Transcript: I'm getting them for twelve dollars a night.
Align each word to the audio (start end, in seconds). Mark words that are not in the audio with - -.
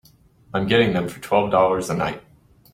I'm 0.51 0.65
getting 0.65 0.93
them 0.93 1.07
for 1.07 1.19
twelve 1.19 1.51
dollars 1.51 1.87
a 1.91 1.95
night. 1.95 2.23